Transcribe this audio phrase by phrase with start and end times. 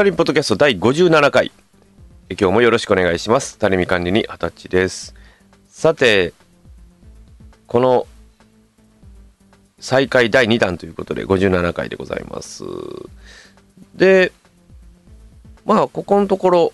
[0.00, 1.52] タリンポッドキャスト第57回。
[2.30, 3.58] 今日もよろしくお願いします。
[3.58, 5.14] タレミ管理に二十歳です。
[5.68, 6.32] さて、
[7.66, 8.06] この
[9.78, 12.64] 再開第2弾ということで57回でございます。
[13.94, 14.32] で、
[15.66, 16.72] まあ、ここのところ、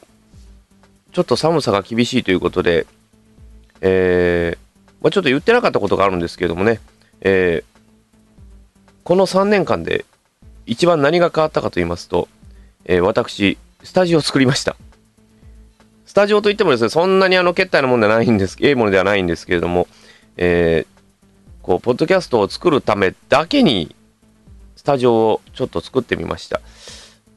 [1.11, 2.87] ちょっと寒さが厳しいということで、
[3.81, 4.59] えー、
[5.03, 6.79] まあ、ちょっと言ってなかったことがあるんですけれどもね、
[7.23, 7.81] えー、
[9.03, 10.05] この3年間で
[10.65, 12.29] 一番何が変わったかと言いますと、
[12.89, 14.77] えー、私、スタジオを作りました。
[16.07, 19.89] スタジオといってもですね、そんなにあの、決体のものではないんです、ええものではないんですけれども、
[20.37, 23.95] えー、こう、ポッドキャストを作るためだけに、
[24.77, 26.61] スタジオをちょっと作ってみました。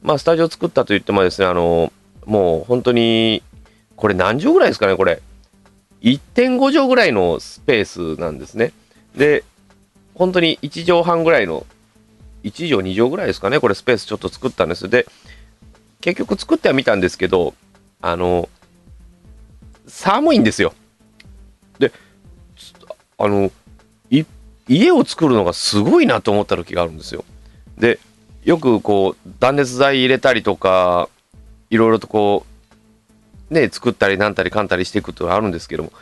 [0.02, 1.92] まあ、スタジオ作ったと言ってもですね、あの、
[2.26, 3.42] もう本当に、
[3.96, 5.20] これ何畳ぐらいですかね、これ。
[6.02, 7.84] 1.5畳ぐらいのスペー
[8.16, 8.72] スなんですね。
[9.16, 9.42] で、
[10.14, 11.66] 本当に1畳半ぐらいの、
[12.44, 14.88] 1畳2畳ぐらいですかね、これスペースちょっと作ったんです。
[14.88, 15.06] で、
[16.00, 17.54] 結局作ってはみたんですけど、
[18.00, 18.48] あの、
[19.86, 20.72] 寒いんですよ。
[21.78, 21.92] で、
[23.18, 23.50] あの、
[24.68, 27.24] 家を作るのがすごいなと思った時があるんですよ。
[27.76, 27.98] で、
[28.44, 31.08] よくこう、断熱材入れたりとか、
[31.70, 32.46] いろいろとこ
[33.50, 35.92] う、ね、作ったりなんたりかんたりしていくとあるんですけども、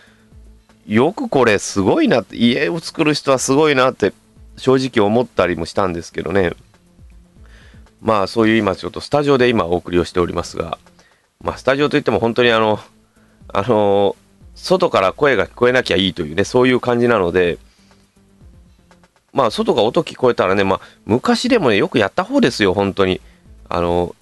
[0.87, 4.13] よくこれすごいなって、家を作る人はすごいなって
[4.59, 6.53] 正直思ったりもしたんですけどね。
[8.01, 10.79] まあそういう今ちょっとスタジオで今お送りをしておりますが、
[11.41, 12.79] まあスタジオといっても本当にあの、
[13.49, 14.17] あの、
[14.55, 17.59] 外から声が聞こえなきゃいいというね、そういう感じなので、
[19.33, 23.21] まあ外が音聞こえたらね、まあ昔でもね、よくやった方ですよ、本当に。
[23.69, 24.15] あの、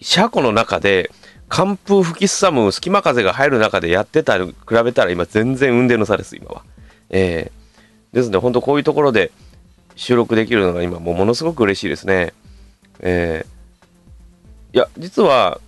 [0.00, 1.10] 車庫の中で、
[1.48, 4.52] 寒風吹きすさむ隙間風が入る中でやってた比
[4.84, 6.62] べたら今全然運転の差です、今は。
[7.10, 9.30] えー、ですので、本当こういうところで
[9.96, 12.34] 収録できるのが今もうものすごく嬉しいですね。
[13.00, 15.60] えー、いや、実は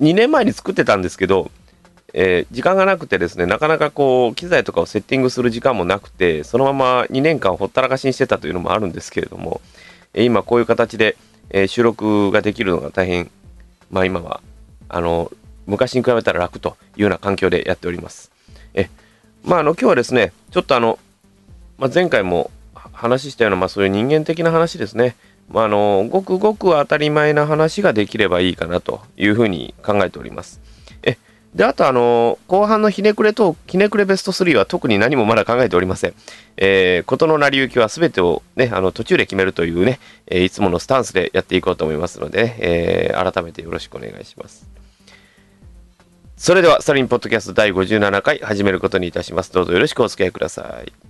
[0.00, 1.50] 2年前に作ってたんですけど、
[2.14, 9.60] えー、時間がなくてですね、なかなかこう、機材とかをセッティングする時間もなくて、そのまま2年間ほったらかしにしてたというのもあるんですけれども、
[10.14, 11.16] え、今こういう形で、
[11.50, 13.30] え、収録ができるのが大変、
[13.90, 14.40] まあ今は、
[14.88, 15.30] あの、
[15.66, 18.30] 昔に比べたら楽というような環境でやっております。
[18.72, 18.88] え、
[19.44, 20.98] まああの、今日はですね、ちょっとあの、
[21.76, 25.14] まあ、前回も話したような、まあそういう人間的な話ですね。
[25.48, 30.60] まあ、あの、ごくごく当たり前な話ができればいいかなというふうに考えております。
[31.02, 31.16] え、
[31.54, 36.14] で、あと、あの、後半のひねくれと、ひねくれベスト3は特に何もまだ考えておりません。
[36.58, 44.68] えー、ことの成り行きは全てをね、あの、途中で決めるというね、えー、いつものスタンスでやっていこうと思いますので、ね、えー、改めてよろしくお願いします。
[46.36, 49.52] それでは、スタリンポッドキャスト第57回始めることにいたします。
[49.52, 51.07] どうぞよろしくお付き合いください。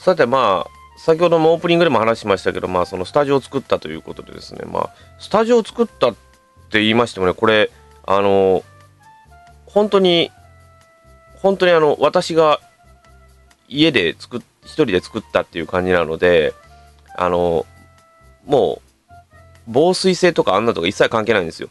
[0.00, 6.14] さてまあ先ほどもオープニングでも話しましたけどまあそのスタジオを作ったということでですねまあスタジオを作ったっ
[6.70, 7.70] て言いましてもねこれ
[8.06, 8.64] あの
[9.66, 10.30] 本当に
[11.42, 12.60] 本当にあの私が
[13.68, 16.54] 家で作っ一人で作ったっていう感じなので
[17.14, 17.66] あの
[18.46, 19.12] もう
[19.68, 21.68] 防水性とかあんなとか一切関係ないんですよ。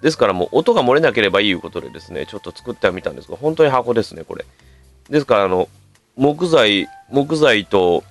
[0.00, 4.44] ですからもう音が漏れなければいいいうことでですねちょっと作ってはみたんですが本当に箱ですねこれ。
[5.08, 5.68] ですからあの
[6.16, 8.04] 木材、木材と、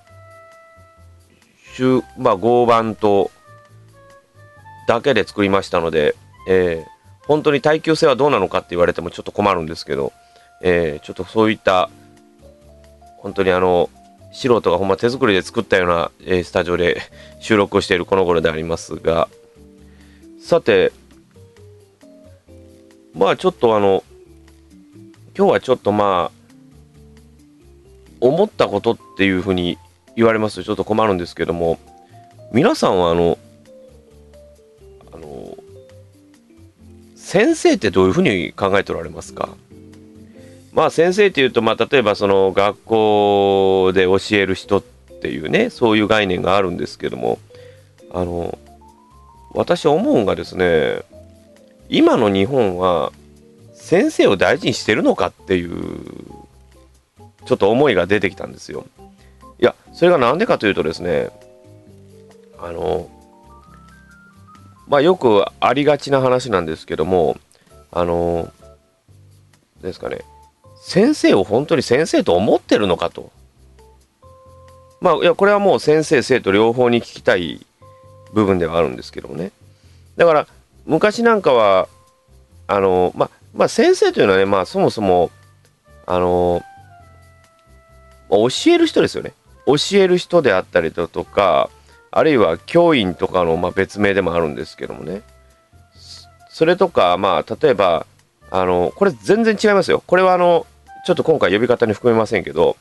[2.18, 3.32] まあ、合板と、
[4.88, 6.16] だけで作りましたので、
[6.48, 10.12] えー、本当に耐久性はどうなのかって言われてもちょっと困るんですけど、
[10.62, 11.90] えー、ちょっとそういった、
[13.18, 13.90] 本当にあの、
[14.34, 17.02] 素人がほんま手作りで作ったような、えー、スタジオで
[17.40, 19.28] 収録をしているこの頃でありますが、
[20.42, 20.92] さて、
[23.14, 24.04] まあちょっとあの、
[25.38, 26.41] 今日はちょっとまあ、
[28.22, 29.78] 思ったことっていうふうに
[30.16, 30.56] 言われます。
[30.56, 31.80] とちょっと困るんですけども。
[32.54, 33.38] 皆さんはあの
[35.14, 35.58] あの
[37.16, 39.50] 先生ってどういうふうに考えておられますか？
[40.74, 44.82] まあ先生っていうとまあ例えばその学校で教える人っ
[45.22, 47.40] ていうねそういう概念があるんですけども。
[48.14, 48.60] あの
[49.54, 51.04] 私思うんがですね
[51.88, 53.14] 今の日本は
[53.74, 55.72] 先生を大事にしてるのかっていう
[57.46, 58.86] ちょっと思いが出てきたんですよ。
[59.60, 61.30] いや、それがなんでかというとですね、
[62.60, 63.10] あの、
[64.88, 67.38] まあよくありがちな話なんですけども、
[67.92, 68.52] あの、
[69.82, 70.22] ですかね、
[70.82, 73.32] 先生を本当に先生と思ってるのかと。
[75.00, 77.66] まあ、いや、これはもう先生、生徒両方に聞きたい
[78.34, 79.52] 部分ではあるんですけどもね。
[80.16, 80.48] だから、
[80.86, 81.88] 昔なんかは、
[82.68, 85.32] あの、まあ、まあ、先生というのはね、まあ、そもそも、
[86.06, 86.64] あの、
[88.32, 89.34] 教える人ですよね。
[89.66, 91.70] 教える人であったりだとか、
[92.10, 95.22] あるいは教員とかの、まあ、別名でもあるんですけどもね。
[96.50, 98.06] それとか、まあ、例えば、
[98.50, 100.04] あの、これ全然違いますよ。
[100.06, 100.66] これはあの、
[101.06, 102.78] ちょっと今回呼び方に含めませんけど、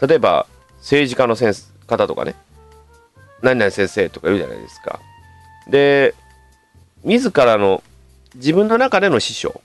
[0.00, 0.46] 例えば、
[0.78, 1.54] 政治家の先
[1.86, 2.34] 方とかね、
[3.42, 5.00] 何々先生とか言うじゃないですか。
[5.68, 6.14] で、
[7.04, 7.82] 自らの、
[8.34, 9.60] 自分の中での師匠、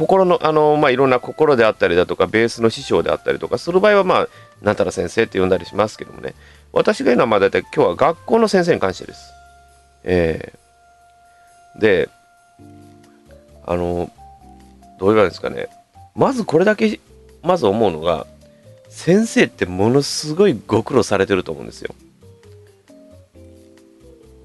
[0.00, 4.28] 心の、あの、まあ、いろんな心であったりだとか、ベースの師匠であったりとかする場合は、まあ、
[4.62, 6.34] なんたら先生って呼んだりしますけどもね、
[6.72, 9.20] 私が言うのは、まあ、大体今日は学校の先生に関してです。
[10.04, 12.08] えー、で、
[13.66, 14.10] あの、
[14.98, 15.68] どう言われるんですかね、
[16.14, 16.98] まずこれだけ、
[17.42, 18.26] まず思うのが、
[18.88, 21.94] 先生ってものすごいご苦労されてると思うんですよ。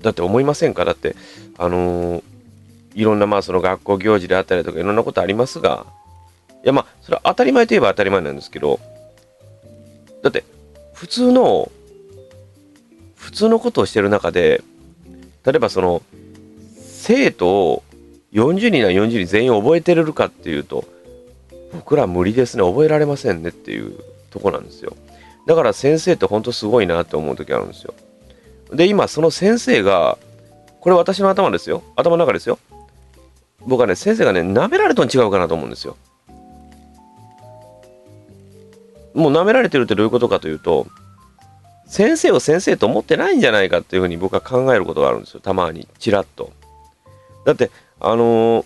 [0.02, 0.84] だって思いませんか？
[0.84, 1.16] だって、
[1.58, 2.24] あのー、
[2.96, 5.86] いろんなまあその学校行事であったりとかいろんなことありますが、
[6.64, 8.80] いやまあ、それは当たり前といえば当たり前なんですけど、
[10.24, 10.44] だって
[10.94, 11.72] 普通の、
[13.16, 14.64] 普通のことをしてる中で、
[15.46, 16.02] 例えばその、
[16.78, 17.84] 生徒を
[18.34, 20.86] 40人な40人全員覚えてれるかっていうと、
[21.74, 24.00] 僕ら無理ですね、覚えられませんねっていう
[24.32, 24.96] とこなんですよ。
[25.46, 27.94] だから先生って本当すごいなって思う時あるんですよ。
[28.72, 30.18] で、今その先生が、
[30.80, 31.84] これ私の頭ですよ。
[31.96, 32.58] 頭の中ですよ。
[33.66, 35.98] 僕はね、先生がね、舐められとん違うかなと思うんですよ。
[39.14, 40.88] もう舐められてるってどういうことかというと、
[41.88, 45.40] 先生を先生と思ってないんじゃないかっていうふうに僕は考えることがあるんですよ。
[45.40, 46.52] たまに、ちらっと。
[47.46, 48.66] だって、あのー、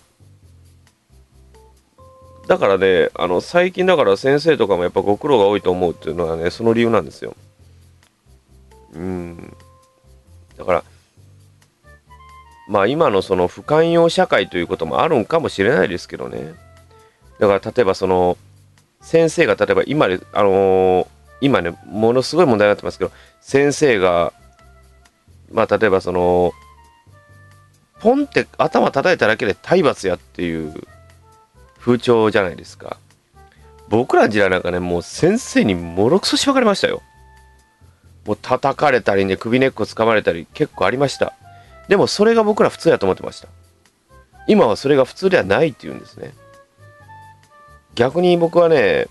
[2.48, 7.36] だからね、あの、最近だから先生とかもやっぱご苦労が多いと思うっていうのはね、その理由なんですよ。
[8.94, 9.56] うん。
[10.57, 10.84] だから、
[12.69, 16.54] まあ今のその不寛容社会ということもあるんかもしれないですけどね。
[17.39, 18.38] だから例えばその、
[19.01, 21.07] 先生が例えば今で、あのー、
[21.42, 23.12] 今ね、ものすごい問題になってますけど、
[23.42, 24.33] 先生が、
[25.51, 26.54] まあ例えばその、
[28.00, 30.88] ポンって頭叩いただけで体罰やっていう
[31.80, 32.98] 風潮じゃないですか。
[33.88, 37.01] 僕らの時代なんかね、もう先生にもろくそしばかれましたよ。
[38.27, 41.33] もう叩かれたりね、首根っこ掴まれたり結構ありました。
[41.89, 43.50] でもそれが僕ら普通やと思ってました。
[44.47, 46.33] 今はそれが普通ではないっていうんですね。
[47.95, 49.07] 逆に僕はね、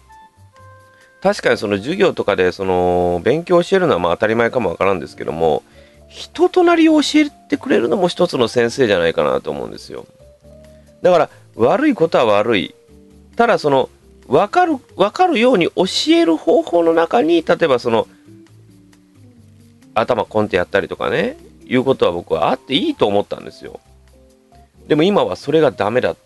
[1.20, 5.64] 確かにその授業とかでその勉強を教えるのはまあ当たり前かもわからんですけども、
[6.08, 10.06] 人となりを教えてくれるのも一つの先生じゃないかなと思うんですよ。
[11.02, 12.76] だから悪いことは悪い。
[13.34, 13.90] ただその
[14.28, 18.06] 分かる、分かるように教える方法の中に、例えばその
[19.94, 21.36] 頭コンってやったりとかね、
[21.68, 23.78] いうことは僕はあっていいと思ったんですよ。
[24.88, 26.16] でも今はそれがダメだ。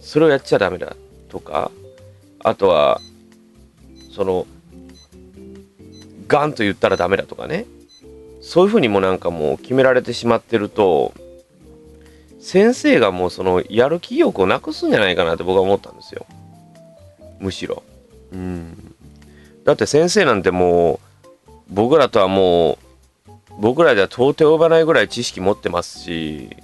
[0.00, 0.94] それをやっちゃダメだ。
[1.30, 1.70] とか、
[2.40, 3.00] あとは、
[4.12, 4.46] その、
[6.28, 7.64] ガンと言ったらダメだとかね。
[8.42, 11.14] そういうふうにもなんかもう決められてしまってると、
[12.38, 16.26] 先生がもうそのやる気欲をなくすんじゃないかなって僕は思ったんですよ。
[17.40, 17.82] むしろ。
[18.32, 18.94] うん。
[19.64, 21.00] だって先生なんても
[21.48, 22.78] う僕らとはもう
[23.58, 26.56] 僕らでは到底及ばないぐらい知識持ってますし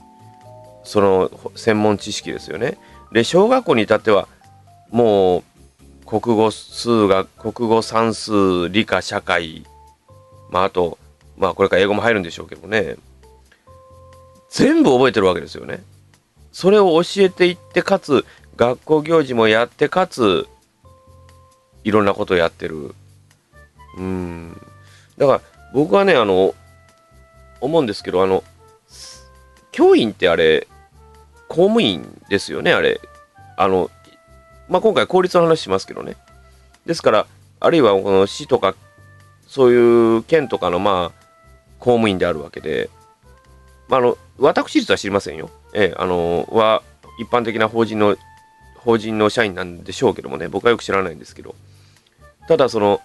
[0.82, 2.78] その専門知識ですよね。
[3.12, 4.28] で小学校に至っては
[4.90, 5.42] もう
[6.06, 9.64] 国語数学国語算数理科社会
[10.50, 10.98] まああと
[11.36, 12.96] まあこれから英語も入るんでしょうけどね
[14.48, 15.82] 全部覚えてるわけですよね。
[16.52, 18.24] それを教えていってかつ
[18.56, 20.48] 学校行事もやってかつ
[21.84, 22.94] いろんなことをやってる。
[23.96, 24.60] うん。
[25.16, 25.40] だから
[25.72, 26.54] 僕はねあの
[27.60, 28.44] 思うんですけどあの
[29.72, 30.66] 教員ってあれ
[31.48, 33.00] 公務員ですよねあれ。
[33.56, 33.90] あの
[34.68, 36.16] まあ今回公立の話しますけどね。
[36.86, 37.26] ですから
[37.58, 38.74] あるいはこの市とか
[39.46, 41.20] そういう県とかのまあ
[41.78, 42.88] 公務員であるわけで、
[43.88, 45.50] まあ、あの私立は知りませんよ。
[45.74, 46.82] ええ、あのは
[47.18, 48.16] 一般的な法人の
[48.76, 51.54] 法人の社員なんでしょうけどもね、僕はよく知らないんですけど、
[52.48, 53.00] ただその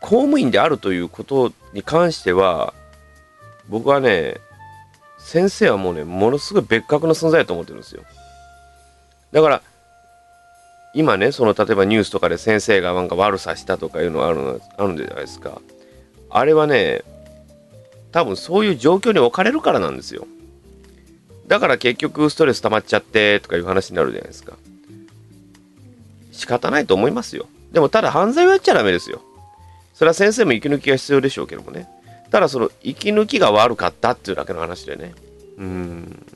[0.00, 2.74] 公務員であるということに関しては、
[3.68, 4.36] 僕はね、
[5.18, 8.02] 先生はもうね、ものすごい別格の存在だと思ってるんですよ。
[9.32, 9.62] だから、
[10.94, 15.60] 今ね、その例えばニュースとかで先生がなんか悪さしたとかいうのあるあるんじゃないですか。
[16.28, 17.02] あれはね、
[18.10, 20.26] 多分そういう状況に置かれるからなんですよ。
[21.46, 24.54] だから結局ストレス溜まっちゃってとかいう話になるじゃないですか。
[26.30, 27.46] 仕方ないと思いますよ。
[27.72, 29.22] でもただ犯罪をやっちゃダメですよ。
[29.94, 31.88] それは先生も息抜きが必要でしょうけどもね。
[32.32, 35.14] ただその息抜きが悪かったっていうだけの話でね。
[35.58, 36.26] うん。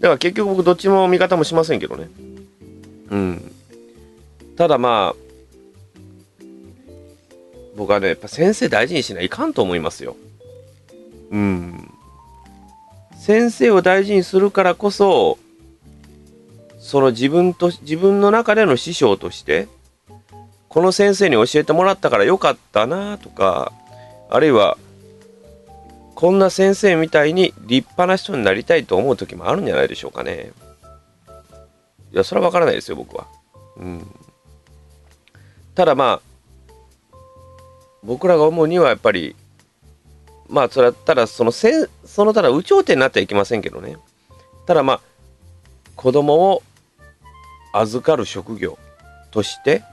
[0.00, 2.08] だから結局僕どっちも味方もしませんけどね。
[3.10, 3.52] うん。
[4.56, 6.44] ただまあ、
[7.76, 10.16] 僕はね、やっぱ先生大事にしないかんと思いますよ。
[11.30, 11.92] うん。
[13.20, 15.38] 先生を大事にするからこそ、
[16.78, 19.68] その自分と、自分の中での師匠として、
[20.70, 23.72] この先生に教えてもらったからよかったなとか、
[24.30, 24.78] あるいは、
[26.18, 30.50] こんな先生みたいに立派な人になりたいと思う時もあるんじゃないでしょうかね。
[32.12, 33.28] いや、それはわからないですよ、僕は。
[33.76, 34.04] うん。
[35.76, 37.16] ただまあ、
[38.02, 39.36] 僕らが思うにはやっぱり、
[40.48, 43.96] まあ、それはただそのせ、そのただ、有頂天になってはいけませんけどね。
[44.66, 45.00] ただまあ、
[45.94, 46.64] 子供を
[47.72, 48.76] 預かる職業
[49.30, 49.84] として、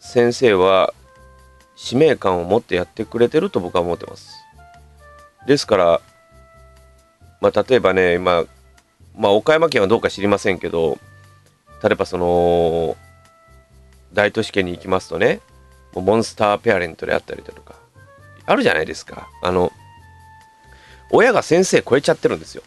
[0.00, 0.92] 先生は
[1.76, 4.35] 使命感を持ってやってくれてると僕は思ってます。
[5.46, 6.00] ですから、
[7.40, 8.44] まあ、例えばね、今、
[9.16, 10.98] まあ、岡山県はどうか知りませんけど、
[11.82, 12.96] 例えばその、
[14.12, 15.40] 大都市圏に行きますとね、
[15.94, 17.74] モンスターペアレントであったりだとか、
[18.44, 19.28] あるじゃないですか。
[19.42, 19.72] あの、
[21.10, 22.62] 親が先生超えちゃってるんですよ。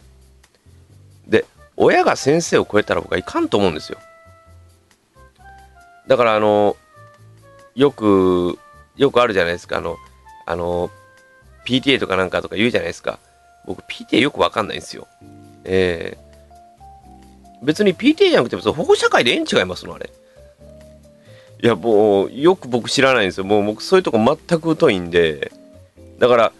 [1.28, 1.46] で、
[1.76, 4.00] 親が先生を超えたら僕はいかんと思うんですよ。
[6.08, 6.78] だからあの、
[7.76, 8.58] よく、
[8.96, 9.78] よくあるじゃないですか。
[9.78, 9.98] あの、
[10.46, 10.90] あの、
[11.66, 13.20] PTA とかなんかとか言うじゃないですか。
[13.66, 15.08] 僕 PTA よくわかんないんですよ。
[15.64, 20.10] えー、別に PTA じゃなくて保護者会でええん違いますのあれ。
[21.62, 23.44] いや、もう、よく僕知らないんですよ。
[23.44, 25.52] もう僕そういうとこ全く疎いんで、
[26.18, 26.52] だから、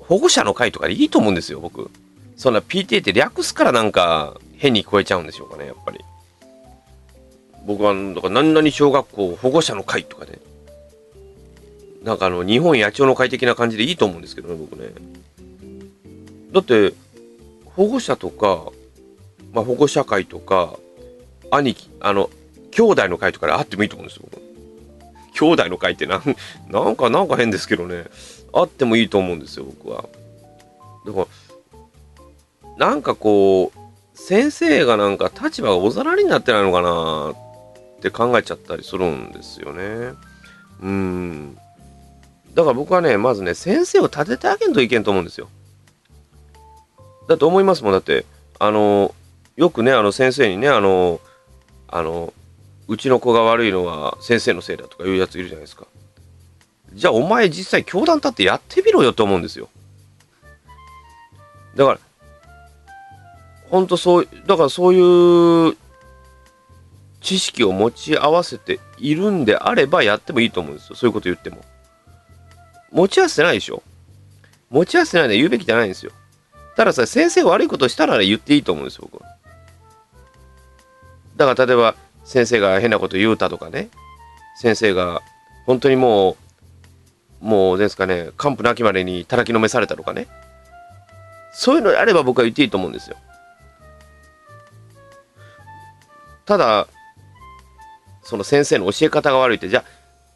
[0.00, 1.90] 保護者の会とかでいいと思うんですよ、僕。
[2.36, 6.00] そんな PTA って略すからなんか変に聞こえちゃうんでしょうかね、やっぱり。
[7.66, 10.38] 僕は、だから何々小学校保護者の会とかね。
[12.04, 14.90] なんかあの、日本野鳥の会的な感じでいいと思うんですけどね、僕ね。
[16.52, 16.92] だって、
[17.64, 18.70] 保護者とか、
[19.52, 20.78] まあ、保護者会とか、
[21.50, 22.28] 兄貴、あの、
[22.70, 24.42] 兄弟の会とかであってもいいと思うんですよ、僕。
[25.32, 26.36] 兄弟の会ってなん、
[26.68, 28.04] なんか、なんか変ですけどね。
[28.52, 30.04] あってもいいと思うんですよ、僕は。
[31.06, 31.26] だか
[32.78, 33.78] ら、なんかこう、
[34.14, 40.12] 先生がなんか立場がおざなりになってないのかなって考えちゃったりするんですよね。
[40.82, 41.58] うん。
[42.54, 45.48] だから僕はね、まずね、先生を立ててあげんといけんと思うんですよ。
[47.28, 47.92] だと思いますもん。
[47.92, 48.24] だって、
[48.58, 49.14] あの、
[49.56, 51.20] よくね、あの先生にね、あの、
[51.88, 52.32] あの、
[52.86, 55.86] うちの子が悪いのは先生のせいだとかいうやついるじゃないですか。
[56.92, 59.68] じゃあお前実際教団立ってやってみろよと思うんですよ。
[61.74, 61.98] だから、
[63.70, 65.76] 本当そう、だからそういう
[67.20, 70.94] 知識を持ち合わせているんであればやってもいいと思うんですよ。
[70.94, 71.64] そういうこと言っても。
[72.94, 73.82] 持ち合わせてないでしょ。
[74.70, 76.12] 持ち合わせてないで言うべきじゃないんですよ。
[76.76, 79.28] たださ、先生悪いことしたら言っていいと思うんですよ、僕は。
[81.36, 83.90] だから例えば、先生が変なこと言うたとかね。
[84.56, 85.20] 先生が
[85.66, 86.36] 本当にもう
[87.44, 90.28] もうですかね、完膚なきまでに叩きのめされたとかね。
[91.52, 93.16] そういうのであれば僕は言っていいと思うんですよ。
[96.46, 96.88] ただ、
[98.22, 99.84] その先生の教え方が悪いって、じゃ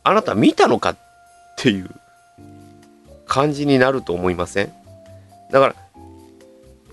[0.04, 0.98] あ、あなた見たのかっ
[1.56, 1.90] ていう
[3.28, 4.72] 感じになると思いません？
[5.52, 5.76] だから、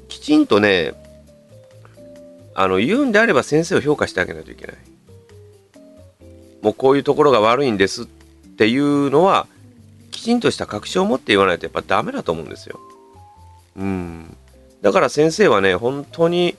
[0.08, 0.94] きちんとね、
[2.54, 4.76] あの、言うんであれば先生を評価してあげないといけない。
[6.62, 9.48] もうこういうところが悪いんですっていうのは
[10.12, 12.80] き、ちんとした確証を持って言わないとやっぱダメだと思うんですよ。
[13.78, 14.36] うん。
[14.82, 16.56] だから先生はね、本当に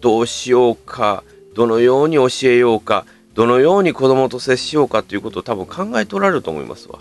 [0.00, 1.22] どうしようか、
[1.54, 6.98] どのように教えようか、どのように子供と接しようかっていうことを多分考えとられると思いますわ。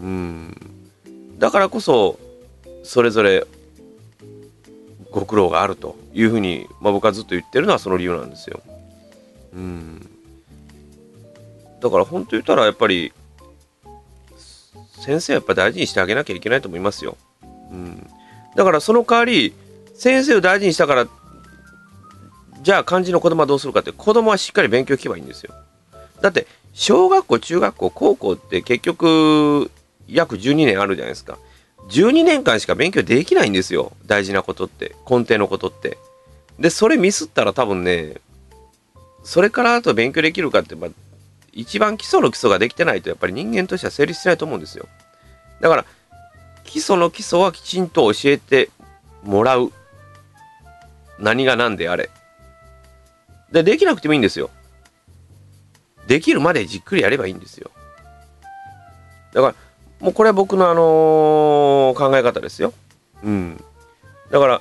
[0.00, 0.56] うん。
[1.38, 2.18] だからこそ、
[2.82, 3.46] それぞれ
[5.10, 8.60] ご苦労があるというふうに、まあ、僕はずっと言ってるのはその理由なんですよ。
[9.54, 10.08] うん。
[11.80, 13.12] だから本当言ったらやっぱり
[14.98, 17.16] 先生はやっぱ大事にしてあげなきゃいけないと思いますよ。
[17.42, 18.06] うん。
[18.56, 19.54] だからその代わり、
[19.94, 21.06] 先生を大事にしたから、
[22.60, 25.54] じゃあ漢字の子供はどうするかって、子供はしっかり勉強聞けばいいんですよ。
[26.20, 29.70] だって、小学校、中学校、高校って結局、
[30.08, 31.38] 約12年あるじゃないですか。
[31.88, 33.92] 12年間しか勉強できないんですよ。
[34.06, 34.94] 大事なことって。
[35.08, 35.98] 根底のことって。
[36.58, 38.16] で、それミスったら多分ね、
[39.22, 40.90] それからあと勉強できるかって、まあ、
[41.52, 44.86] 一番基礎の基礎ができてないとやっぱり人間としては成立しないと思うんですよ。
[45.60, 45.84] だから、
[46.64, 48.70] 基礎の基礎はきちんと教えて
[49.22, 49.72] もらう。
[51.18, 52.10] 何が何であれ。
[53.50, 54.50] で、できなくてもいいんですよ。
[56.06, 57.70] できるまでじっくりやればいいんですよ。
[59.32, 59.54] だから、
[60.00, 62.72] もうこれは僕のあのー考え方ですよ。
[63.24, 63.64] うん。
[64.30, 64.60] だから、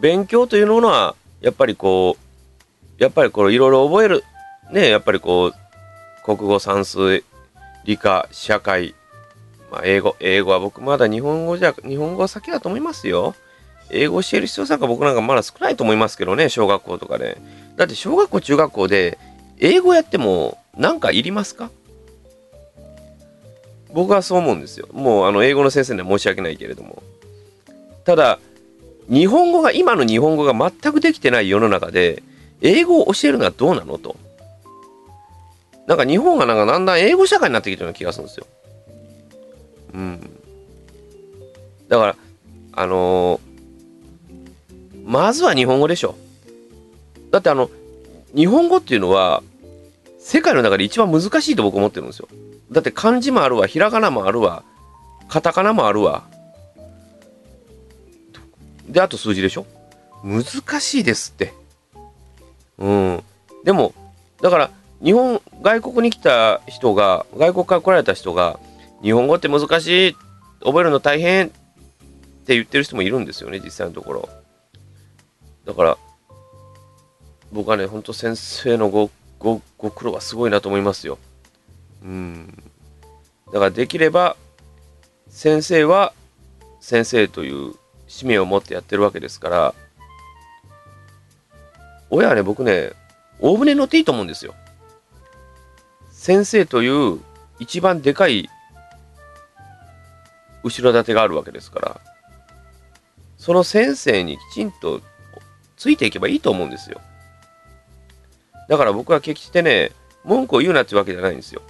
[0.00, 2.16] 勉強というものは、やっぱりこ
[2.98, 4.24] う、やっぱりこう、いろいろ覚える。
[4.72, 7.24] ね、やっぱりこう、国語、算数、
[7.84, 8.94] 理科、社会、
[9.70, 13.34] まあ、英語、英語は僕まだ日本語じゃ、日本語は先だと思いますよ。
[13.90, 17.38] 英語を教える必要さが僕なんかまだ少ないと思いますけどね、小学校とかで。
[17.76, 19.18] だって小学校、中学校で
[19.58, 21.70] 英語やってもなんかいりますか？
[23.92, 24.88] 僕はそう思うんですよ。
[24.92, 27.02] もうあの英語の先生には申し訳ないけれども。
[28.04, 28.38] ただ、
[29.08, 32.22] 日本語が、今の日本語が全くできてない世の中で、
[32.60, 34.16] 英語を教えるのはどうなのと。
[35.86, 38.46] なんか日本がなんかだんだん英語社会になってきてるような気がするんですよ。
[39.94, 40.30] うん。
[41.88, 42.16] だから、
[42.72, 43.50] あのー
[45.10, 46.14] まずは日本語でしょ。
[47.32, 47.68] だってあの、
[48.32, 49.42] 日本語っていうのは、
[50.20, 52.28] 世界の中で一番難しいと僕思ってるんですよ。
[52.70, 54.62] だって漢字もあるわ、ひらがなもあるわ、
[55.28, 56.24] カタカナもあるわ。
[58.88, 59.66] で、あと数字でしょ？
[60.24, 60.44] 難
[60.80, 61.54] しいですって。
[62.78, 63.22] うん。
[63.64, 63.94] でも、
[64.40, 64.70] だから、
[65.02, 68.58] 日本、外国に来た人が、外国から来られた人が、
[69.02, 70.16] 日本語って難しい、
[70.64, 71.50] 覚えるの大変っ
[72.44, 74.28] て言ってる人もいるんですよね、実際のところ。
[75.64, 75.98] だから、
[77.52, 81.18] 僕はね、ほんと先生のご、ご、ご苦労はすごいなと思いますよ。
[82.02, 82.62] うん。
[83.46, 84.36] だからできれば、
[85.28, 86.12] 先生は
[86.80, 87.74] 先生という
[88.08, 89.74] 使命を持ってやってるわけですから、
[92.10, 92.92] 親はね、僕ね、
[93.38, 94.54] 大船乗っていいと思うんですよ。
[96.10, 97.20] 先生という
[97.58, 98.48] 一番でかい
[100.62, 102.00] 後ろ盾があるわけですから、
[103.38, 105.00] その先生にきちんと
[105.76, 107.00] ついていけばいいと思うんですよ。
[108.68, 109.92] だから僕は決してね、
[110.24, 111.62] 文句を言うなってわけじゃないんですよ。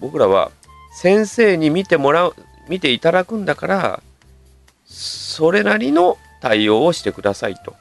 [0.00, 0.50] 僕らは
[0.92, 2.34] 先生に見てもらう、
[2.68, 4.02] 見ていただくんだから、
[4.86, 7.74] それなりの対応をしてくださいと。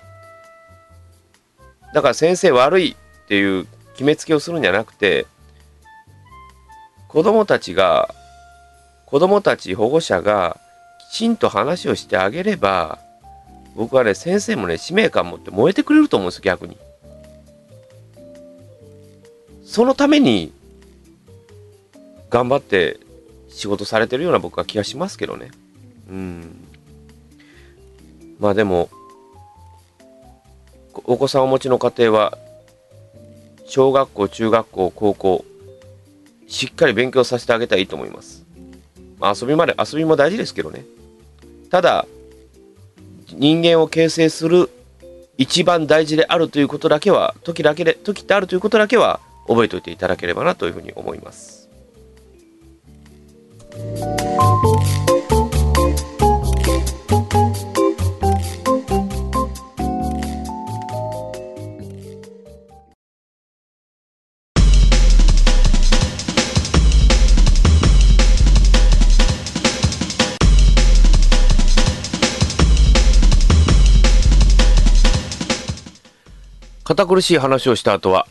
[1.93, 5.25] だから先生悪いっていう決めつけをするんじゃなくて、
[7.07, 8.13] 子供たちが、
[9.07, 10.59] 子供たち保護者が
[11.11, 12.99] きちんと話をしてあげれば、
[13.75, 16.77] 僕はね、先生もね、使命感持って燃えてくれると思うんです、逆に。
[19.63, 20.53] そのために、
[22.29, 22.99] 頑張って
[23.49, 25.51] 仕事されてるような僕は気がしますけどね。
[26.09, 26.67] うん。
[28.39, 28.89] まあでも、
[31.03, 32.37] お子さんをお持ちの家庭は、
[33.65, 35.45] 小学校、中学校、高校、
[36.47, 38.45] しっかり勉強させてあげたらいいと思います。
[39.19, 40.85] まあ遊びまで、遊びも大事ですけどね。
[41.69, 42.05] ただ、
[43.33, 44.69] 人間を形成する
[45.37, 51.58] 一番大事であるということだけは、時だけで、時ってあるということだけは覚えておいていただければなというふうに思います。
[76.99, 78.27] 堅苦しい話をした後は、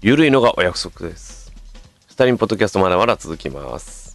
[0.00, 1.52] ゆるいのがお約束です。
[2.08, 4.13] スタリンポッドキャストまだまだ続きます。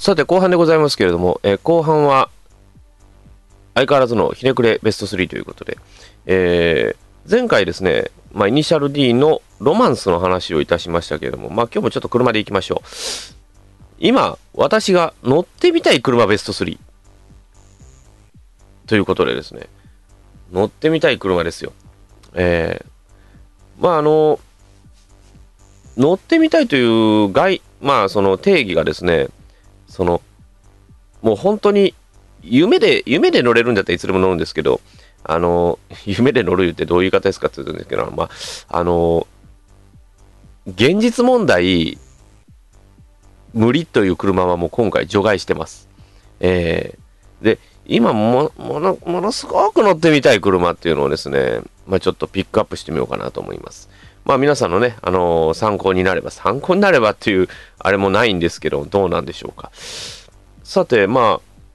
[0.00, 2.30] さて、後半でございますけれども、えー後半は、
[3.74, 5.76] 相変わらずのひねくれベスト3ということで、
[6.24, 12.88] えー前回ですね、まあ、イニシャル D のロマンスの話をいたしましたけれども、まあ、今日もちょっと車で行きましょう。
[13.98, 16.78] 今、私が乗ってみたい車ベスト3。
[18.86, 19.68] ということでですね、
[20.50, 21.74] 乗ってみたい車ですよ。
[22.32, 24.40] えーまあ、あの、
[25.98, 29.28] 乗ってみたいという概、まあ、その定義がですね、
[29.90, 30.22] その、
[31.20, 31.94] もう本当に、
[32.42, 34.80] 夢で、夢で乗れるんだったらいつでも乗るんですけど、
[35.22, 38.30] あの、 夢で乗るってどういう言い方ですかって言うんですけど、まあ、
[38.68, 39.26] あの、
[40.66, 41.98] 現実問題、
[43.52, 45.88] 無理という車はもう今回除外してます。
[46.38, 47.00] えー
[47.42, 53.88] で、今も、もの、ものすごく乗ってみたい車っていうのをですね、まあちょっとピックアップしてみようかなと思います。
[54.30, 57.48] まあ皆さんのね、あのー参考になれば、参考になればっていう、
[57.80, 59.72] あれもないんですけど、どうなんでしょうか。
[60.62, 61.68] さて、まあ、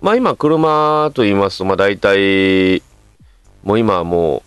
[0.00, 2.82] まあ今、車と言いますと、まあ大体、
[3.64, 4.42] もう今もう、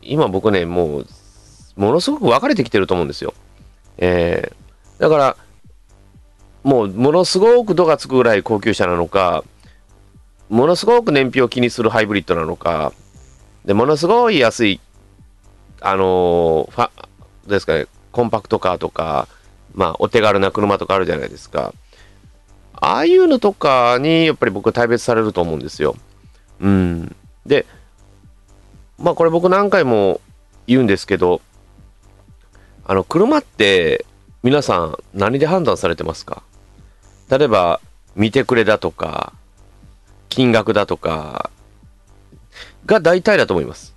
[0.00, 1.06] 今僕ね、もう、
[1.76, 3.34] ものすごく分かれてきてると思うんですよ。
[3.98, 5.36] えー、だから、
[6.62, 9.44] もう、ものすごく度がつくぐらい高級車なのか、
[10.48, 12.94] ものすごく燃費を気にするハイブリッドなのか、
[13.66, 14.80] で、ものすごい安い、
[15.80, 16.90] あのーファ、
[17.46, 19.28] ですかね、コンパクトカーとか、
[19.74, 21.72] まあ、お手軽な車とかあるじゃないですか。
[22.74, 25.96] ああいうのとかに、やっぱり僕は大別されると思うんですよ。
[26.60, 27.16] うん。
[27.46, 27.66] で、
[28.98, 30.20] まあ、これ僕何回も
[30.66, 31.40] 言うんですけど、
[32.84, 34.06] あの、車って、
[34.42, 36.42] 皆さん何で判断されてますか？
[37.28, 37.80] 例えば、
[38.14, 39.32] 見てくれだとか、
[40.28, 41.50] 金額だとか、
[42.86, 43.94] が大体だと思います。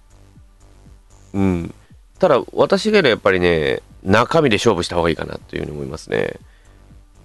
[1.33, 1.73] うん。
[2.19, 6.39] ただ、私が言うのやっぱりね、中身で勝負した方がいいかなというふうに思いますね。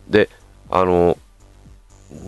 [0.08, 0.28] で、
[0.70, 1.18] あの、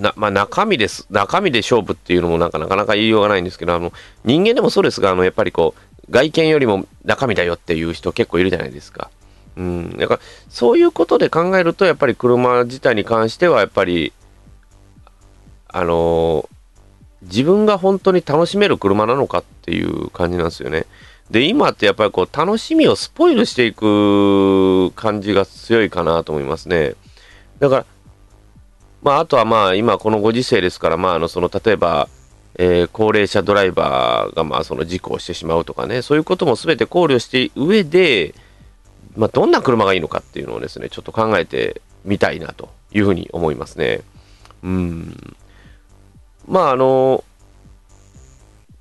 [0.00, 1.06] なまあ、中身です。
[1.10, 3.92] 中身で勝負っていうのもなんかなかなか言いようがないんですけど、あの、
[4.24, 9.10] 人間でもそうですが、あの、やっぱりこう、外見よりも中身だよっていう人結構いるじゃないですか。
[9.56, 9.96] うん。
[9.96, 14.12] だから、そういうことで考えると、やっぱり車自体に関しては、やっぱり、
[15.68, 16.48] あの
[17.22, 20.86] 自分が本当に楽しめる車なのかっていう感じなんですよね。
[21.30, 26.94] で、今ってやっぱりこう、楽しみをスポイルしていく感じが強いかなと思いますね。
[27.58, 27.86] だから、
[29.02, 32.08] まあ、あとはまあ、今このご時世ですから、まあ、あの、その、例えば、
[32.60, 38.34] えー高齢者ドライバーが、まあ、その事故をしてしまうとかね、そういうことも全て考慮して上で、
[39.16, 44.00] まあ、どんな車がいいのかっていうのをですね、ちょっと考えてみたいなというふうに思いますね。
[44.64, 45.36] うん。
[46.48, 47.22] まあ、あの、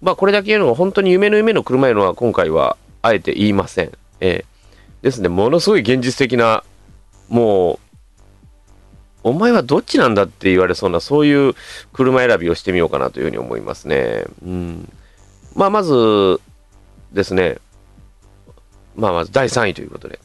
[0.02, 3.92] まあ、これだけ言うのは本当に夢の夢の車へのは今回はあえて言いません。
[4.20, 4.58] ええ
[5.02, 6.64] ですね、ものすごい現実的な、
[7.30, 7.80] もう、
[9.24, 11.54] お前はどっちなんだって言われそうな、そういう
[11.94, 14.26] 車選びをしてみようかなというふうに思いますね。
[14.44, 14.92] うん。
[15.56, 16.40] まあ、まず
[17.14, 17.58] ですね、
[18.96, 20.20] まあ、まず第3位ということで。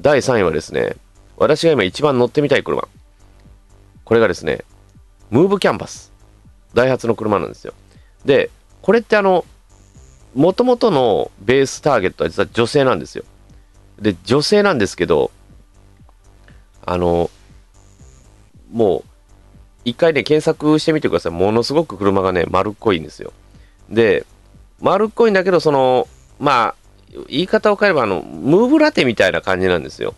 [0.00, 0.96] 第3位はですね、
[1.36, 2.86] 私が今一番乗ってみたい車。
[4.04, 4.64] これがですね、
[5.30, 6.12] ムーブキャンバス。
[6.74, 7.74] ダイハツの車なんですよ。
[8.24, 8.50] で、
[8.82, 9.44] これってあの、
[10.34, 13.24] もともとのベースターゲットは実は女性なんですよ。
[14.00, 15.30] で、女性なんですけど、
[16.86, 17.30] あの、
[18.72, 19.04] もう、
[19.84, 21.32] 一回ね、検索してみてください。
[21.32, 23.32] ものすごく車がね、丸っこいんですよ。
[23.90, 24.24] で、
[24.80, 26.74] 丸っこいんだけど、その、まあ、
[27.28, 30.14] 言い方を変えれば、あの、ムーブラテみたいな感じなんですよ。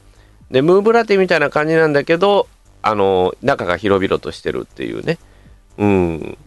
[0.50, 2.48] で、ムーブラテみたいな感じなんだけど、
[2.82, 5.18] あの、中が広々としてるっていうね。
[5.78, 6.38] うん。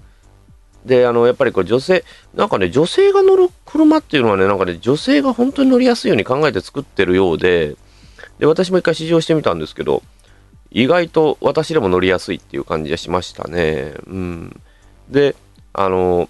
[0.86, 7.76] で、あの、やっぱりこう女性、なんかね、女性が乗る車っていうのはね、なんかね、女性が本当に乗りやすいように考えて作ってるようで、
[8.38, 10.04] で、私も一回試乗してみたんですけど、
[10.70, 13.94] 意外と私でも乗りやすいっていう感じがしましたね。
[14.06, 14.62] うん。
[15.10, 15.36] で、
[15.74, 16.30] あの、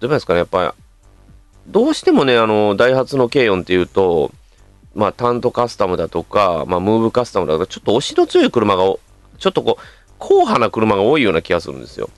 [0.00, 0.82] どうですかね、やっぱり、
[1.68, 4.32] どうしてもね、あの、ダイハツの軽音っていうと、
[4.94, 8.82] まあ、タントカスタムだとか、まあ、ムーブカスタムだとか、ちょっと押しの強い車が、
[9.38, 12.08] ちょっとこう、硬派な車が多いような気がするんですよ。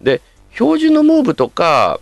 [0.00, 0.20] で、
[0.52, 2.00] 標準のムーブとか、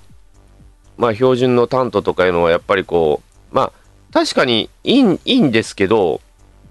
[0.97, 3.73] まあ、標準のタントとかいうのは、やっぱりこう、まあ、
[4.13, 6.21] 確かにいいんいいんですけど、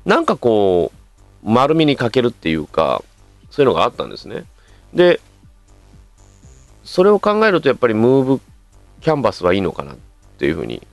[0.05, 0.91] なんかこ
[1.43, 3.03] う、丸みに欠けるっていうか、
[3.49, 4.45] そういうのがあったんですね。
[4.93, 5.21] で、
[6.83, 8.41] それを考えると、やっぱりムーブ
[9.01, 9.95] キャンバスはいいのかなっ
[10.37, 10.85] ていうふうに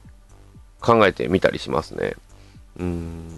[0.80, 2.14] 考えてみたりしますね。
[2.78, 3.28] うん。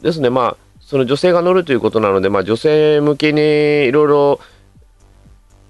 [0.00, 3.40] ですね、まあ、その女性が乗るということなので、まあ、女性向けに
[3.88, 4.40] いろいろ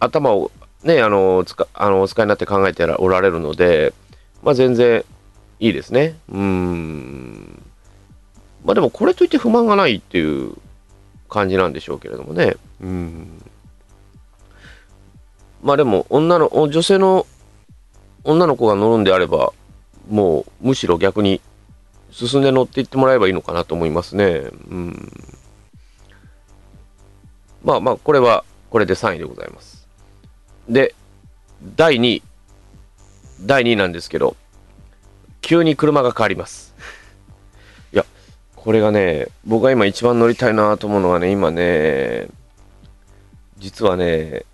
[0.01, 0.51] 頭を
[0.83, 3.93] ね、あの、つかあのお使いになって考えておられるので、
[4.43, 5.05] まあ、全然
[5.61, 6.17] いいですね。
[6.33, 7.63] うん。
[8.65, 10.55] まあ、でも、これといって不満がないっていう
[11.29, 12.57] 感じなんでしょうけれどもね。
[12.81, 13.43] うん。
[15.63, 17.27] まあ、でも、女の、女性の
[18.25, 19.53] 女の子が乗るんであれば、
[20.09, 21.41] もう、むしろ逆に
[22.11, 24.45] 進んで乗っていってもらえばいいのかなと思いますね。
[24.71, 25.13] うん。
[27.65, 29.70] まあまあ、これは、これで3位でございます。
[30.69, 30.95] で、
[31.77, 32.23] 第2位。
[33.43, 34.37] 第2位なんですけど、
[35.41, 36.75] 急に車が変わります。
[37.93, 38.05] いや、
[38.57, 42.29] これがね、僕が今一番乗りたいなと思うのはね、今ね、
[43.59, 44.45] 実はね、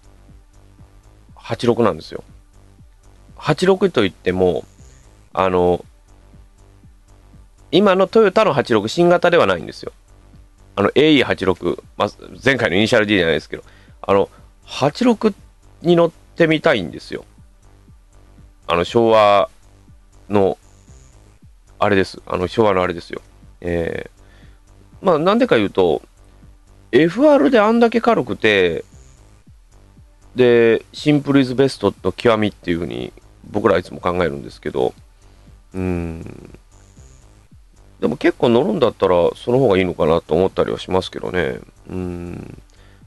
[1.37, 2.25] 86なんですよ。
[3.37, 4.64] 86といっても、
[5.33, 5.85] あの、
[7.71, 9.92] 今のトヨタの86、新型ではないんですよ。
[10.77, 12.09] あの AE86、まあ、
[12.45, 13.64] 前回のイニシャル D じゃないですけど、
[14.03, 14.29] あの、
[14.66, 15.45] 86って
[15.82, 17.24] に乗ってみたいんですよ。
[18.66, 19.48] あの昭和
[20.28, 20.58] の
[21.78, 22.20] あれです。
[22.26, 23.20] あの昭和のあれですよ。
[23.60, 26.02] えー、まあなんでか言うと
[26.92, 28.84] FR であんだけ軽くて
[30.34, 33.12] でシンプルイズベストの極みっていうふうに
[33.50, 34.94] 僕らはいつも考えるんですけど
[35.74, 36.58] うん。
[38.00, 41.60] でも結構乗るんだったらその方がいいのかなと思ったりはしますけどね。
[41.88, 42.62] うん。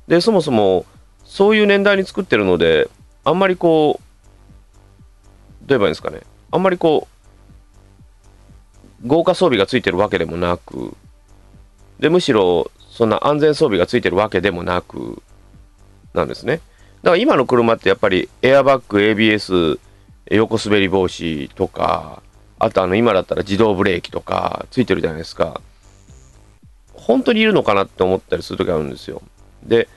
[0.08, 0.86] でそもそも
[1.30, 2.89] そういう年代に作ってるので
[3.24, 6.22] あんまりこうどう言えばいいんですかね。
[6.52, 7.08] あんまりこ
[9.04, 10.98] う豪華装備がついてるわけでもなく
[12.00, 15.22] でむしろそんな安全装備がついてるわけでもなく
[16.15, 16.62] なんですね。
[17.04, 19.80] だから今の車ってやっぱりエアバッグ ABS
[20.32, 22.24] 横滑り防止とか
[22.58, 25.62] あとあの今だったら自動ブレーキとかついてるじゃないですか。
[26.94, 29.22] 本当にいるのかなって思ったりする時あるんですよ。
[29.62, 29.88] で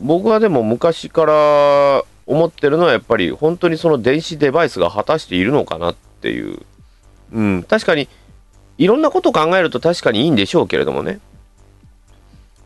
[0.00, 6.60] 僕はでも昔から思ってるのはやっぱり本当にその電子デバイスが果たしているのかなっていう、
[7.32, 8.08] うん、確かに
[8.78, 11.20] いろんなことを考えると確かにいいんでしょうけれどもね。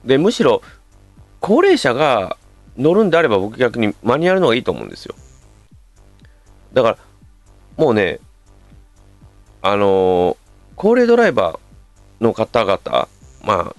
[0.05, 0.63] でむしろ
[1.41, 2.37] 高齢者が
[2.77, 5.15] 乗るんであれば僕逆にマニュアルの方がいいと思うんですよ。
[6.73, 6.99] だから
[7.77, 8.21] もうね
[9.63, 10.37] あのー、
[10.77, 13.09] 高齢ドライバーの方々
[13.43, 13.75] まあ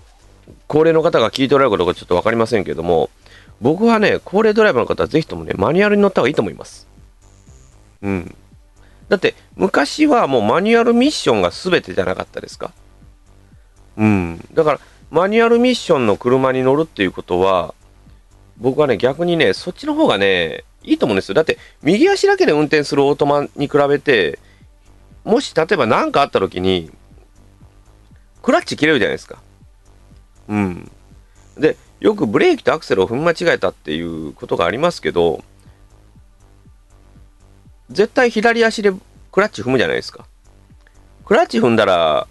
[0.67, 3.09] 高齢の方が聞いておられることかちょっと分かりませんけども
[3.61, 6.87] 僕はね、高齢ドライバーの方はぜひともね、マニュアルに乗った方がいいと思います。
[8.01, 8.35] うん。
[9.07, 12.71] だって、昔はもうマニュアルミッションが全てじゃなかったですか？
[13.97, 14.45] うん。
[14.53, 17.73] だから、マニュアルミッションの車に乗るっていうことは、
[18.57, 21.35] 僕はね、逆にね、そっちの方がね、いいと思うんですよ。
[21.35, 24.39] だって、右足だけで運転するオートマに比べて、
[25.23, 26.91] もし例えば何かあった時に、
[28.41, 29.39] クラッチ切れるじゃないですか。
[30.47, 30.91] うん。
[31.57, 35.43] で、よくブレーキとアクセルを踏み間違えたっていうことがありますけど、
[37.89, 38.93] 絶対左足で
[39.31, 40.27] クラッチ踏むじゃないですか。
[41.25, 42.27] クラッチ踏んだら、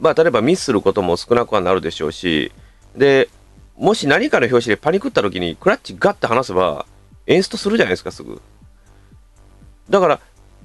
[0.00, 2.50] まあ、例えばミスすることも少なくはなるでしょうし、
[2.96, 3.28] で、
[3.76, 6.84] もし何かの拍子でパニクった時にクラッチガッて離せば、
[7.28, 8.42] エンストするじゃないですか、すぐ。
[9.88, 10.20] だから、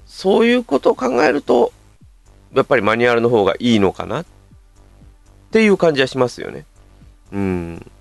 [0.08, 1.72] そういうことを考えると、
[2.56, 4.26] やっぱりマニュアルの方がいいのかなっ
[5.52, 6.66] ていう感じはしますよね。
[7.32, 7.92] うん。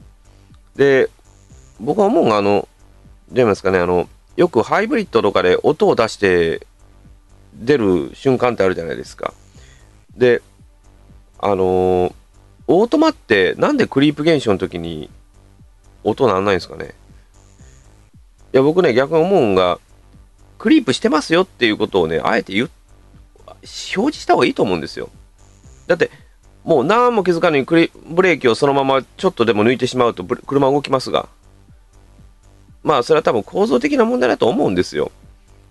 [0.77, 1.11] で、
[1.81, 2.69] 僕は思う、あの、
[3.29, 6.67] どう言いますかね、あの、よくハイブリッドとかで音を出して
[7.55, 9.33] 出る瞬間ってあるじゃないですか。
[10.17, 10.43] で、
[11.39, 12.15] あのー、
[12.69, 15.11] オートマってなんでクリープ現象の時に
[16.05, 16.95] 音なんないんですかね
[18.53, 19.79] いや、僕ね、逆に思うんが、
[20.59, 22.71] クリープしてますよっていうことをね、あえて言う、
[23.47, 25.11] 表示した方がいいと思うんですよ。
[25.87, 26.11] だって、
[26.67, 31.29] もう何も気づかないブレーキをそのままちょっとでも抜いてしまうと車動きますが、
[32.83, 35.13] まあそれは多分構造的な問題だと思うんですよ。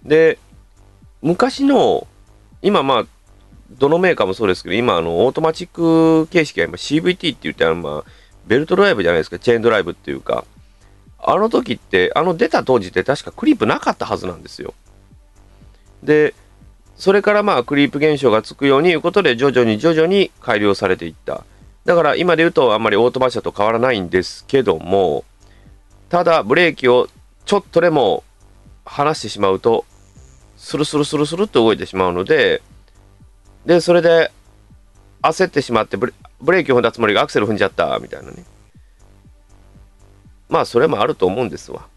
[0.05, 0.39] で、
[1.21, 2.08] 昔の、
[2.62, 3.05] 今まあ、
[3.71, 8.12] どのメーカーもそうですけど、今あのオートマチック形式は今 CVT って言ってあの、まあ、
[8.47, 10.45] ベルトドライブじゃないですか、チェーンドライブっていうか、
[11.19, 14.73] あの時って、あの出た当時って確かクリープなかったはずなんですよ。
[16.03, 16.34] で、
[16.95, 21.43] それからまあクリープ現象がつくようにいうことで徐々に徐々に改良されていった。
[21.84, 25.23] だから今で言うとあんまりオートマ車と変わらないんですけども、
[26.10, 27.08] ただブレーキを
[27.45, 28.23] ちょっとでも
[28.86, 29.86] 離してしまうと、
[30.58, 32.62] スルスルスルスルっと動いてしまうので、
[33.65, 34.31] で、それで
[35.21, 38.43] 焦ってしまってブレーキを踏んだつもりがアクセル踏んじゃったみたいなね。
[40.49, 41.88] まあそれもあると思うんですわ。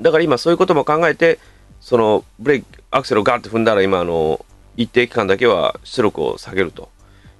[0.00, 1.38] だから今そういうことも考えて、
[1.80, 4.44] そのブレーキ、アクセルをガーって踏んだら今あの
[4.76, 6.88] 一定期間だけは出力を下げると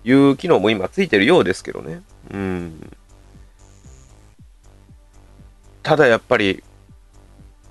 [0.05, 2.03] いう機能も今ついてるようですけどね。
[2.33, 2.97] うん。
[5.83, 6.63] ただやっぱり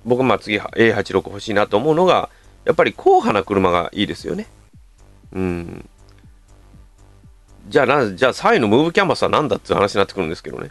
[0.04, 2.30] 僕はまあ次 A86 欲しいなと思うのが
[2.64, 4.46] やっぱり硬派な車がいいですよね。
[5.32, 5.88] うん。
[7.68, 10.70] じゃあな、じゃあ3位のムーブキャンバスは何だっていう話になってくるんですけどね。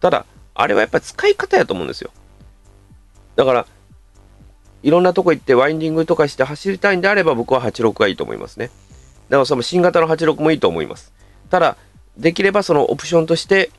[0.00, 0.24] ただ、
[0.54, 2.10] あれはやっぱり使い方やと思うんですよ。
[3.36, 3.66] だから、
[4.82, 8.70] いろんなとこ行ってワインディングとかして走りたいんであれば僕は86がいいと思いますね。
[9.28, 11.12] だからその新型の86もいいと思います。
[11.50, 11.76] ただ、
[12.16, 13.70] できればそのオプションとして、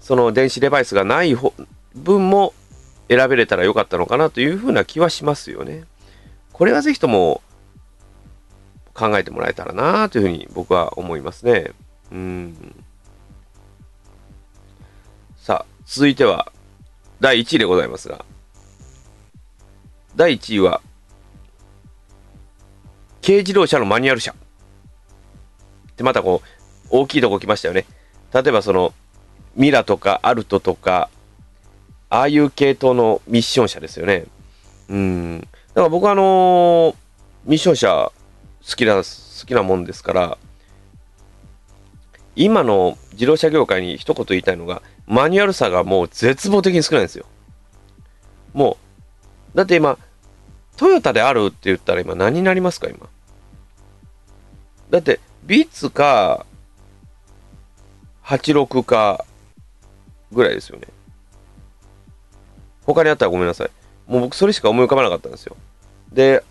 [0.00, 1.36] その電子デバイスがない
[1.94, 2.52] 分も
[3.08, 5.84] 選べれたらよかったのかなというふうな気はしますよね。
[6.52, 7.40] これはぜひとも
[8.94, 11.70] 考えてもらえたらなというふうに僕は思いますね。
[12.10, 12.84] うん。
[15.36, 16.52] さあ、続いては
[17.20, 18.24] 第1位でございますが、
[20.18, 20.80] 第1位は、
[23.24, 24.34] 軽自動車のマニュアル車。
[25.96, 26.48] で、またこう、
[26.90, 27.84] 大きいとこ来ましたよね。
[28.34, 28.92] 例えばその、
[29.54, 31.08] ミラとかアルトとか、
[32.10, 34.24] ああいう系統のミッション車ですよね。
[34.88, 35.40] うん。
[35.40, 36.94] だから僕はあのー
[37.44, 38.10] ミッション車
[38.68, 39.02] 好きな、好
[39.46, 40.38] きなもんですから、
[42.34, 47.24] 今の自動車業界に一言言いたいのが、マニュアルさがもう絶望的に少ないんですよ。
[48.52, 48.78] も
[49.54, 49.96] う、だって今、
[50.78, 53.08] トヨタであるって言ったら今何になりますか、今？
[54.90, 56.46] だって、ビッツか、
[58.24, 59.24] 86か、
[60.30, 60.86] ぐらいですよね。
[62.86, 63.70] 他にあったらごめんなさい。
[64.06, 65.56] もう僕それしか思い浮かばなかったんですよ。
[66.12, 66.44] で、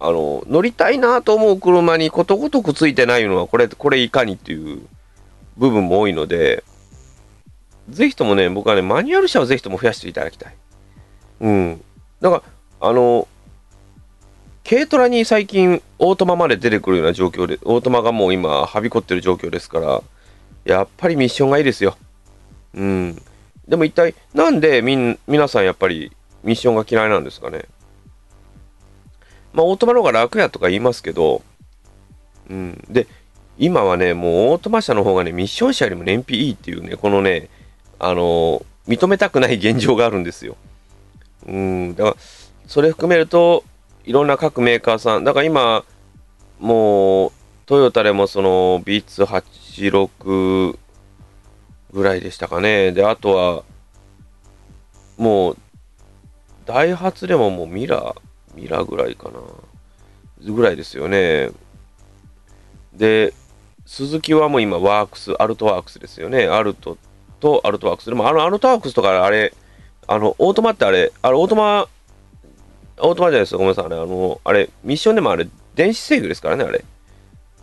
[0.00, 4.80] あの、乗りたいなと思う車にことごとくついてないのは、これ、これいかにっていう
[5.56, 6.64] 部分も多いので、
[7.88, 10.54] ぜひともね、僕はね、マニュアル車をぜひとも増やしていただきたい。
[11.40, 11.84] うん。
[12.20, 12.42] だか
[12.80, 13.28] ら、あの、
[14.68, 20.02] 軽トラに最近オートマまで出てくるような状況で、オートマがもう今、はびこってる状況ですから、
[20.64, 21.96] やっぱりミッションがいいですよ。
[22.74, 23.22] うん。
[23.66, 27.64] でも一体、なんでみん、皆さんやっぱりミッションが嫌いなんですかね。
[29.52, 31.42] まあ、オートマの方が楽やとか言いますけど、
[32.50, 32.84] うん。
[32.90, 33.06] で、
[33.58, 37.48] 今はね、もうオートマ車の方がね、ミッション車よりも燃費いいっていうね、このね、
[37.98, 40.56] あの認めたくない現状があるんですよ。
[41.46, 41.94] うん。
[41.94, 42.16] だから、
[42.66, 43.64] それ含めると、
[44.04, 45.84] いろんな各メーカーさん、だから今、
[46.58, 47.32] もう、
[47.66, 50.78] トヨタでもその B286
[51.92, 52.92] ぐらいでしたかね。
[52.92, 53.62] で、あとは、
[55.16, 55.56] もう、
[56.64, 58.14] ダイハツでももうミラー、
[58.54, 59.40] ミラーぐらいかな。
[60.40, 61.50] ぐらいですよね。
[62.94, 63.34] で、
[63.86, 66.46] 鈴木はもう今、ワークス、アルトワークスですよね。
[66.46, 66.96] アルト
[67.40, 68.10] とアルトワークス。
[68.10, 69.52] でも、あの、アルトワークスとか、あれ、
[70.08, 71.86] あの、オートマってあれ、あれ、オートマ、
[72.96, 73.54] オートマじゃないです。
[73.54, 73.84] ごめんなさい。
[73.84, 76.82] あれ、あの、あれ、ミッションでもあれ、電子制御ですからね、あれ。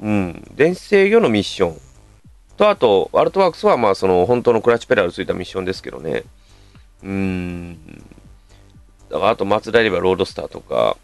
[0.01, 0.47] うん。
[0.55, 1.81] 電子制御のミッション。
[2.55, 6.23] と、あと、アルトワークスは、まあ、その、本当のクラッチペダルついたミッションですけどね。
[7.03, 8.03] うーん。
[9.09, 10.97] だから、あと、松田ではロードスターとか、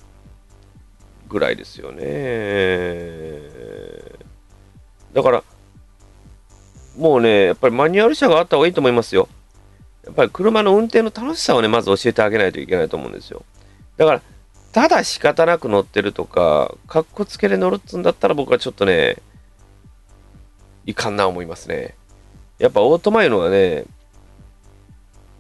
[1.27, 3.41] ぐらいですよね。
[5.13, 5.43] だから、
[6.97, 9.27] もうね、やっぱりマニュアル車があった方がいいと思いますよ。
[10.12, 13.45] やっぱり車の運転の楽しさをね、まず教えてあげないといけないと思うんですよ。
[13.95, 14.21] だから、
[14.74, 19.21] ただ仕方なく乗ってるとか、かっこつけで乗るっつんだったら僕はちょっとね、
[20.86, 21.95] いかんな思いますね。
[22.60, 23.86] やっぱオートマいうのはね、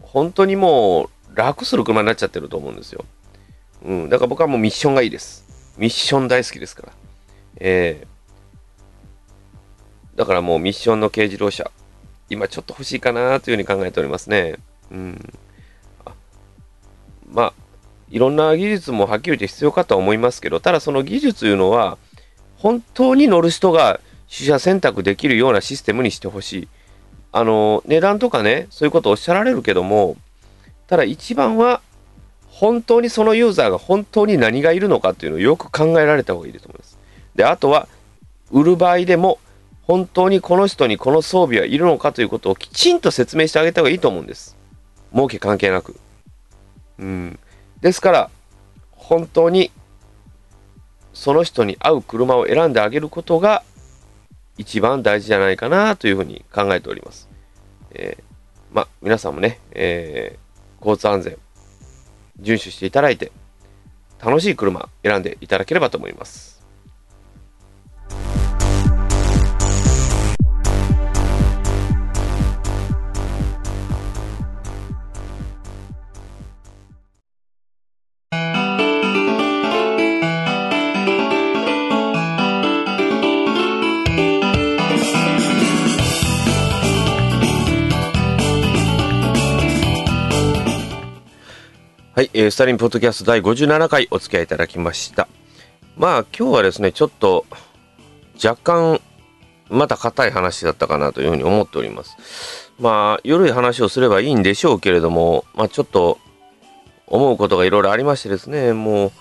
[0.01, 3.03] 本当にもう楽する車になっちゃってると思うんですよ。
[3.83, 5.43] うん、だから僕はもうミッションがいいです。
[5.77, 6.93] ミッション大好きですから。
[7.57, 11.69] えー、だからもうミッションの軽自動車、
[12.31, 14.55] 今ちょっと欲しいかなというふうに考えておりますね。
[14.89, 15.33] うん。
[17.29, 17.53] まあ、
[18.09, 21.97] いろんな技術もはっきり言って必要かとは思いますけど、ただその技術というのは、
[22.57, 26.67] 本当に乗る人が取捨選択できるようなシステムにしてほしい。
[27.33, 30.15] あの、値段とかね、そういうことをおっしゃられるけども、
[30.87, 31.81] ただ一番は、
[32.47, 36.97] 本当にそのユーザーが本当に何がいるのかっていうのをよく考えられた方がいいと思います。
[37.35, 37.87] で、あとは、
[38.51, 39.39] 売る場合でも、
[39.91, 44.55] 本当にこの人にこの装備はいるのかということをきちんと説明してあげた方がいいと思うんです。
[45.11, 45.99] 儲け関係なく。
[46.97, 47.37] うん。
[47.81, 48.29] ですから、
[48.91, 49.69] 本当に
[51.11, 53.63] その人に合う車を選んであげることが
[54.57, 57.27] 一番大事じゃないかなというふうに考えております。
[57.91, 58.23] えー
[58.71, 61.37] まあ、皆さんもね、えー交通安全、
[62.41, 63.33] 遵守していただいて、
[64.23, 66.50] 楽しい車選んでいただければと思います。
[92.13, 95.29] はい、えースタリンポッドキャスト第57回お付き合いいただきました。
[95.95, 97.45] まあ今日はですね、ちょっと
[98.43, 98.99] 若干
[99.69, 102.73] また硬い話だったかなというふうに思っております。
[102.81, 106.19] まあ緩い話をすればいいんでしょうけれども、まあちょっと
[107.07, 109.11] 思うことがいろいろありましてですね、もう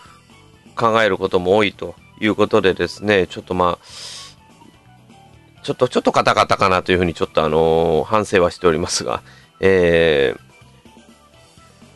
[0.75, 3.85] 考えることも多いということでですね、ちょっとまあ
[5.63, 9.23] ちょっとちょっとカタカタかなというふうにちょっとあのー反省はしておりますが、
[9.61, 10.50] えー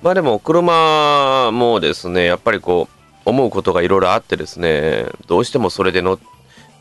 [0.05, 6.21] まあでも車もですね、やっぱりこう思うことがいろいろあってですね、どうしてもそれでの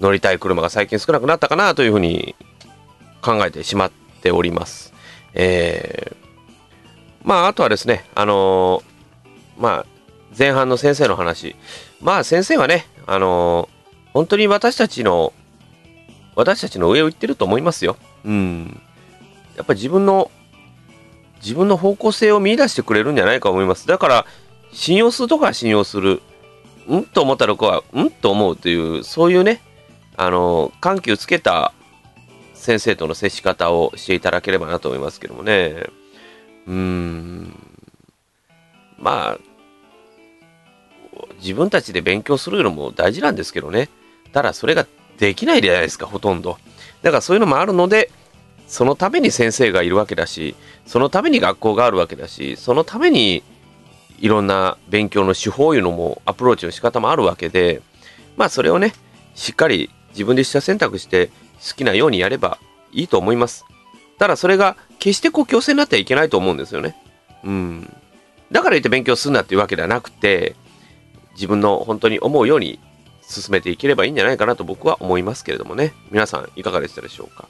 [0.01, 2.35] 乗りたい車が最近少なくなったかなというふうに
[3.21, 4.93] 考えてしまっております。
[5.33, 6.15] えー
[7.23, 9.85] まああとはですね、あのーまあ
[10.37, 11.55] 前半の先生の話、
[12.01, 15.31] まあ先生はね、あのー本当に私たちの
[16.35, 17.95] 私たちの上を行ってると思いますよ。
[18.25, 18.81] うん。
[19.55, 20.29] やっぱり自分の
[21.43, 23.85] 自分の方向性を見出してくれるんじゃないかと思います。
[23.85, 24.25] だから、
[24.71, 26.21] 信用するとこは信用する。
[26.91, 29.61] んと思ったらこは、んと思うという、そういうね、
[30.15, 31.73] あの、緩急つけた
[32.53, 35.87] 先生との接し方をしていただければなと思いますけどもね。
[36.67, 37.59] うーん。
[38.97, 39.39] まあ、
[41.41, 43.89] 自分たちで勉強するのも大事なんですけどね。
[44.31, 44.87] ただそれが
[45.17, 46.57] できないじゃないですか、ほとんど。
[47.01, 48.09] だからそういうのもあるので、
[48.73, 50.55] そのために先生がいるわけだし、
[50.87, 53.43] そのために学校があるわけだし、そのために
[54.19, 57.83] いろんな勉強の手法いうのもアプローチの仕方もあるわけで、
[58.35, 58.93] まあそれをね、
[59.35, 62.57] しっかり自分でした選択して好きなようにやれば
[62.91, 63.63] いいと思います。
[64.17, 66.95] ただそれが決してこう強制になってはいけないと思うんですよね。
[67.43, 67.93] うん。
[68.51, 70.55] だから言って勉強するなっていうわけではなくて、
[71.35, 72.79] 自分の本当に思うように
[73.21, 75.93] 進めていければいいんじゃないかなと僕は思いますけれどもね。
[76.09, 77.47] 皆さんいかがでしたでしょうか？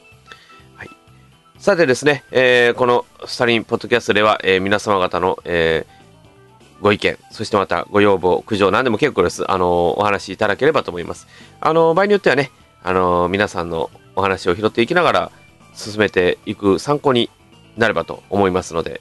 [1.63, 9.49] さてですね、えー、このスタリンポッドキャストでは、えー、皆様方の、えー、ご意見、そしてまたご要望、苦情、何でも結構です。
[9.49, 11.25] あのお話しいただければと思います。
[11.61, 12.51] あの場合によってはね、
[12.83, 15.31] あの皆さんのお話を拾っていきながら
[15.73, 17.29] 進めていく参考に
[17.77, 18.99] なればと思いますので、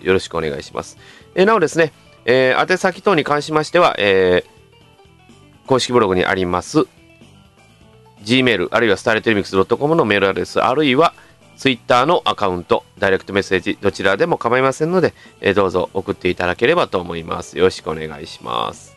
[0.00, 0.96] よろしくお願いします。
[1.34, 1.92] えなおですね、
[2.24, 6.86] えー、宛先等に関しましては、えー、公式ブログにあります
[8.24, 11.12] Gmail あるいはスターレテレミックス .com のメールアドレスあるいは
[11.58, 17.58] Twitter のアカウントダイレクトメッセージどちらでも構いませんので、えー、どうぞ送っていただければと思います。
[17.58, 18.96] よろしくお願いします。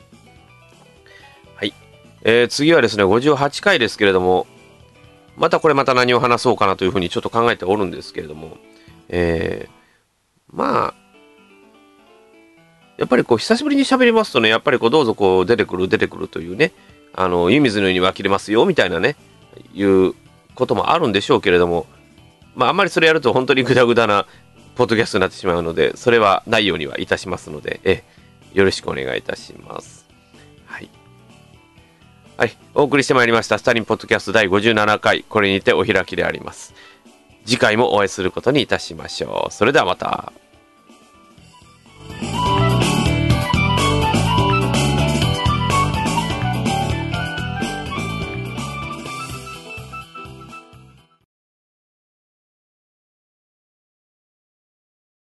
[1.55, 1.73] はい、
[2.23, 4.47] えー、次はですね58回ですけれども
[5.35, 8.57] またこれまた何を話そうかなというふうにちょっと考えておるんですけれども
[9.09, 11.01] えー、まあ
[13.01, 16.71] やっぱりこう久しぶりに喋りますとね、やっぱりこうどうぞこう出てくる出てくるというね、
[17.13, 19.15] あの、湯水のように湧き出ますよみたいなね、
[19.73, 20.13] いう
[20.53, 21.87] こともあるんでしょうけれども、
[22.55, 24.25] まああんまりそれやると本当にグダグダな
[24.75, 28.03] ポッドキャストになってしまうので、それはないようにはいたしますので、え、
[28.53, 30.07] よろしくお願いいたします。
[30.65, 30.89] はい。
[32.37, 32.57] はい。
[32.73, 36.73] お送りしてまいりました、スタリンポッドキャスト第57回、これにてお開きであります。
[37.45, 39.53] 次回もお会いすることにいたしましょう。
[39.53, 40.31] それではまた。